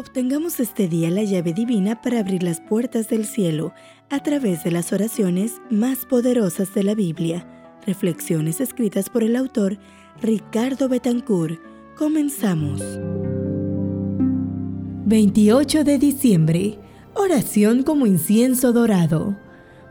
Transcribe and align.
Obtengamos 0.00 0.60
este 0.60 0.88
día 0.88 1.10
la 1.10 1.24
llave 1.24 1.52
divina 1.52 2.00
para 2.00 2.20
abrir 2.20 2.42
las 2.42 2.58
puertas 2.58 3.10
del 3.10 3.26
cielo 3.26 3.74
a 4.08 4.22
través 4.22 4.64
de 4.64 4.70
las 4.70 4.94
oraciones 4.94 5.60
más 5.68 6.06
poderosas 6.06 6.72
de 6.72 6.84
la 6.84 6.94
Biblia. 6.94 7.46
Reflexiones 7.86 8.62
escritas 8.62 9.10
por 9.10 9.22
el 9.22 9.36
autor 9.36 9.76
Ricardo 10.22 10.88
Betancourt. 10.88 11.60
Comenzamos. 11.98 12.80
28 15.04 15.84
de 15.84 15.98
diciembre. 15.98 16.78
Oración 17.12 17.82
como 17.82 18.06
incienso 18.06 18.72
dorado. 18.72 19.36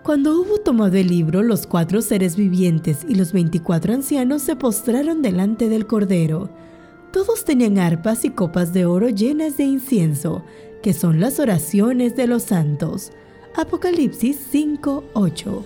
Cuando 0.02 0.42
hubo 0.42 0.58
tomado 0.58 0.98
el 0.98 1.08
libro, 1.08 1.44
los 1.44 1.68
cuatro 1.68 2.02
seres 2.02 2.36
vivientes 2.36 3.06
y 3.08 3.14
los 3.14 3.32
veinticuatro 3.32 3.94
ancianos 3.94 4.42
se 4.42 4.56
postraron 4.56 5.22
delante 5.22 5.70
del 5.70 5.86
Cordero. 5.86 6.50
Todos 7.12 7.44
tenían 7.44 7.80
arpas 7.80 8.24
y 8.24 8.30
copas 8.30 8.72
de 8.72 8.86
oro 8.86 9.10
llenas 9.10 9.58
de 9.58 9.64
incienso, 9.64 10.44
que 10.84 10.94
son 10.94 11.20
las 11.20 11.40
oraciones 11.40 12.16
de 12.16 12.28
los 12.28 12.44
santos. 12.44 13.12
Apocalipsis 13.56 14.38
5:8. 14.52 15.64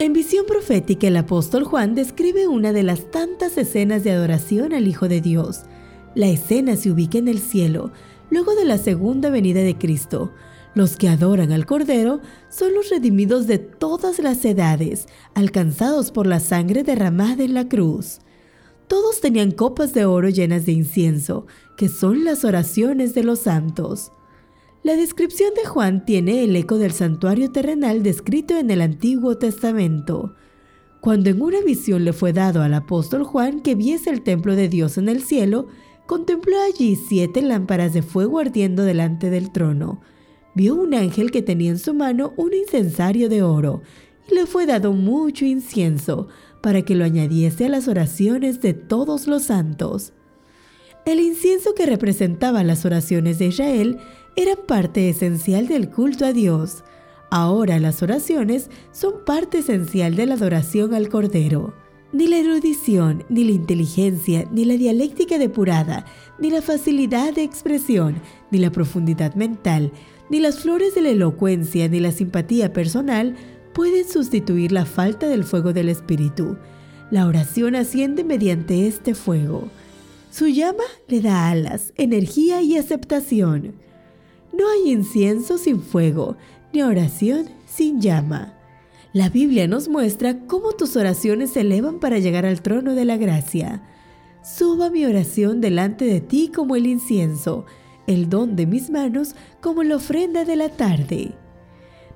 En 0.00 0.12
visión 0.12 0.46
profética 0.46 1.06
el 1.06 1.16
apóstol 1.16 1.62
Juan 1.62 1.94
describe 1.94 2.48
una 2.48 2.72
de 2.72 2.82
las 2.82 3.08
tantas 3.10 3.56
escenas 3.56 4.02
de 4.02 4.10
adoración 4.10 4.72
al 4.72 4.88
Hijo 4.88 5.08
de 5.08 5.20
Dios. 5.20 5.62
La 6.16 6.26
escena 6.26 6.74
se 6.74 6.90
ubica 6.90 7.18
en 7.18 7.28
el 7.28 7.38
cielo, 7.38 7.92
luego 8.30 8.56
de 8.56 8.64
la 8.64 8.78
segunda 8.78 9.30
venida 9.30 9.60
de 9.60 9.78
Cristo. 9.78 10.32
Los 10.74 10.96
que 10.96 11.08
adoran 11.08 11.52
al 11.52 11.66
Cordero 11.66 12.20
son 12.48 12.74
los 12.74 12.90
redimidos 12.90 13.46
de 13.46 13.58
todas 13.58 14.18
las 14.18 14.44
edades, 14.44 15.06
alcanzados 15.34 16.10
por 16.10 16.26
la 16.26 16.40
sangre 16.40 16.82
derramada 16.82 17.44
en 17.44 17.54
la 17.54 17.68
cruz. 17.68 18.20
Todos 18.88 19.20
tenían 19.20 19.50
copas 19.50 19.92
de 19.92 20.06
oro 20.06 20.30
llenas 20.30 20.64
de 20.64 20.72
incienso, 20.72 21.46
que 21.76 21.88
son 21.88 22.24
las 22.24 22.44
oraciones 22.44 23.14
de 23.14 23.22
los 23.22 23.40
santos. 23.40 24.12
La 24.82 24.96
descripción 24.96 25.52
de 25.54 25.66
Juan 25.66 26.06
tiene 26.06 26.44
el 26.44 26.56
eco 26.56 26.78
del 26.78 26.92
santuario 26.92 27.52
terrenal 27.52 28.02
descrito 28.02 28.56
en 28.56 28.70
el 28.70 28.80
Antiguo 28.80 29.36
Testamento. 29.36 30.34
Cuando 31.00 31.28
en 31.28 31.42
una 31.42 31.60
visión 31.60 32.04
le 32.04 32.12
fue 32.12 32.32
dado 32.32 32.62
al 32.62 32.72
apóstol 32.72 33.24
Juan 33.24 33.60
que 33.60 33.74
viese 33.74 34.08
el 34.08 34.22
templo 34.22 34.56
de 34.56 34.68
Dios 34.68 34.96
en 34.96 35.08
el 35.08 35.22
cielo, 35.22 35.66
contempló 36.06 36.56
allí 36.62 36.96
siete 36.96 37.42
lámparas 37.42 37.92
de 37.92 38.02
fuego 38.02 38.38
ardiendo 38.38 38.82
delante 38.84 39.28
del 39.28 39.52
trono. 39.52 40.00
Vio 40.54 40.74
un 40.74 40.94
ángel 40.94 41.30
que 41.30 41.42
tenía 41.42 41.70
en 41.70 41.78
su 41.78 41.92
mano 41.92 42.32
un 42.36 42.54
incensario 42.54 43.28
de 43.28 43.42
oro, 43.42 43.82
le 44.30 44.46
fue 44.46 44.66
dado 44.66 44.92
mucho 44.92 45.44
incienso, 45.44 46.28
para 46.60 46.82
que 46.82 46.94
lo 46.94 47.04
añadiese 47.04 47.66
a 47.66 47.68
las 47.68 47.88
oraciones 47.88 48.60
de 48.60 48.74
todos 48.74 49.26
los 49.26 49.44
santos. 49.44 50.12
El 51.04 51.20
incienso 51.20 51.74
que 51.74 51.86
representaba 51.86 52.64
las 52.64 52.84
oraciones 52.84 53.38
de 53.38 53.46
Israel 53.46 53.98
era 54.36 54.56
parte 54.56 55.08
esencial 55.08 55.66
del 55.66 55.88
culto 55.90 56.26
a 56.26 56.32
Dios. 56.32 56.84
Ahora 57.30 57.78
las 57.78 58.02
oraciones 58.02 58.70
son 58.92 59.24
parte 59.24 59.58
esencial 59.58 60.16
de 60.16 60.26
la 60.26 60.34
adoración 60.34 60.94
al 60.94 61.08
Cordero. 61.08 61.74
Ni 62.12 62.26
la 62.26 62.38
erudición, 62.38 63.24
ni 63.28 63.44
la 63.44 63.52
inteligencia, 63.52 64.48
ni 64.50 64.64
la 64.64 64.74
dialéctica 64.74 65.38
depurada, 65.38 66.06
ni 66.38 66.50
la 66.50 66.62
facilidad 66.62 67.34
de 67.34 67.42
expresión, 67.42 68.16
ni 68.50 68.58
la 68.58 68.70
profundidad 68.70 69.34
mental, 69.34 69.92
ni 70.30 70.40
las 70.40 70.60
flores 70.60 70.94
de 70.94 71.02
la 71.02 71.10
elocuencia, 71.10 71.88
ni 71.88 72.00
la 72.00 72.12
simpatía 72.12 72.72
personal 72.72 73.36
pueden 73.78 74.08
sustituir 74.08 74.72
la 74.72 74.84
falta 74.84 75.28
del 75.28 75.44
fuego 75.44 75.72
del 75.72 75.88
Espíritu. 75.88 76.56
La 77.12 77.28
oración 77.28 77.76
asciende 77.76 78.24
mediante 78.24 78.88
este 78.88 79.14
fuego. 79.14 79.68
Su 80.32 80.48
llama 80.48 80.82
le 81.06 81.20
da 81.20 81.48
alas, 81.48 81.92
energía 81.96 82.60
y 82.60 82.76
aceptación. 82.76 83.76
No 84.52 84.68
hay 84.68 84.90
incienso 84.90 85.58
sin 85.58 85.80
fuego, 85.80 86.36
ni 86.72 86.82
oración 86.82 87.50
sin 87.66 88.00
llama. 88.00 88.58
La 89.12 89.28
Biblia 89.28 89.68
nos 89.68 89.86
muestra 89.86 90.40
cómo 90.48 90.72
tus 90.72 90.96
oraciones 90.96 91.50
se 91.50 91.60
elevan 91.60 92.00
para 92.00 92.18
llegar 92.18 92.46
al 92.46 92.62
trono 92.62 92.96
de 92.96 93.04
la 93.04 93.16
gracia. 93.16 93.84
Suba 94.42 94.90
mi 94.90 95.04
oración 95.04 95.60
delante 95.60 96.04
de 96.04 96.20
ti 96.20 96.50
como 96.52 96.74
el 96.74 96.88
incienso, 96.88 97.64
el 98.08 98.28
don 98.28 98.56
de 98.56 98.66
mis 98.66 98.90
manos 98.90 99.36
como 99.60 99.84
la 99.84 99.94
ofrenda 99.94 100.44
de 100.44 100.56
la 100.56 100.68
tarde. 100.68 101.36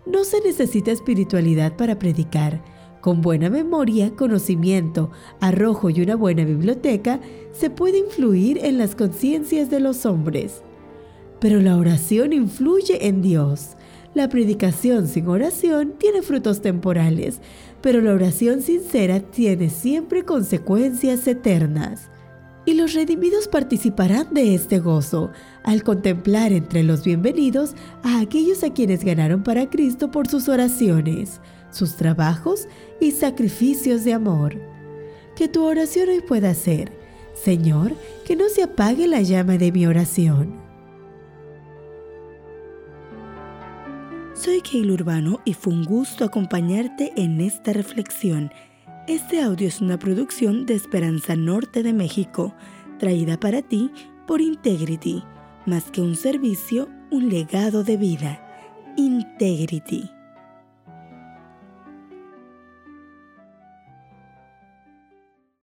No 0.05 0.25
se 0.25 0.41
necesita 0.41 0.91
espiritualidad 0.91 1.77
para 1.77 1.99
predicar. 1.99 2.63
Con 3.01 3.21
buena 3.21 3.51
memoria, 3.51 4.15
conocimiento, 4.15 5.11
arrojo 5.41 5.91
y 5.91 6.01
una 6.03 6.17
buena 6.17 6.45
biblioteca, 6.45 7.21
se 7.53 7.71
puede 7.71 7.99
influir 7.99 8.59
en 8.65 8.79
las 8.79 8.95
conciencias 8.95 9.71
de 9.71 9.81
los 9.81 10.07
hombres. 10.07 10.63
Pero 11.41 11.61
la 11.61 11.77
oración 11.77 12.33
influye 12.33 13.07
en 13.07 13.23
Dios. 13.23 13.77
La 14.15 14.29
predicación 14.29 15.09
sin 15.09 15.29
oración 15.29 15.95
tiene 15.99 16.23
frutos 16.23 16.63
temporales, 16.63 17.41
pero 17.81 18.01
la 18.01 18.13
oración 18.13 18.61
sincera 18.61 19.21
tiene 19.21 19.71
siempre 19.71 20.25
consecuencias 20.25 21.27
eternas 21.27 22.11
y 22.65 22.75
los 22.75 22.95
redimidos 22.95 23.49
participarán 23.49 24.33
de 24.33 24.55
este 24.55 24.79
gozo 24.79 25.33
al 25.65 25.83
contemplar 25.83 26.53
entre 26.53 26.83
los 26.83 27.05
bienvenidos 27.05 27.75
a 28.03 28.21
aquellos 28.21 28.63
a 28.63 28.73
quienes 28.73 29.05
ganaron 29.05 29.43
para 29.43 29.69
Cristo 29.69 30.11
por 30.11 30.29
sus 30.29 30.49
oraciones, 30.49 31.41
sus 31.71 31.97
trabajos 31.97 32.69
y 33.01 33.11
sacrificios 33.13 34.05
de 34.05 34.13
amor. 34.13 34.61
Que 35.35 35.49
tu 35.49 35.65
oración 35.65 36.09
hoy 36.09 36.21
pueda 36.21 36.55
ser, 36.55 36.93
Señor, 37.35 37.95
que 38.25 38.37
no 38.37 38.49
se 38.49 38.63
apague 38.63 39.09
la 39.09 39.23
llama 39.23 39.59
de 39.59 39.73
mi 39.73 39.87
oración. 39.87 40.61
Soy 44.35 44.61
Keil 44.61 44.91
Urbano 44.91 45.41
y 45.45 45.55
fue 45.55 45.73
un 45.73 45.85
gusto 45.85 46.25
acompañarte 46.25 47.13
en 47.17 47.41
esta 47.41 47.73
reflexión 47.73 48.51
este 49.09 49.43
audio 49.43 49.67
es 49.67 49.81
una 49.81 49.99
producción 49.99 50.65
de 50.65 50.75
Esperanza 50.75 51.35
Norte 51.35 51.83
de 51.83 51.93
México, 51.93 52.55
traída 52.99 53.39
para 53.39 53.61
ti 53.61 53.91
por 54.29 54.41
Integrity, 54.41 55.25
más 55.67 55.91
que 55.91 56.01
un 56.01 56.15
servicio, 56.15 56.89
un 57.11 57.29
legado 57.29 57.83
de 57.83 57.97
vida. 57.97 58.41
Integrity. 58.97 60.09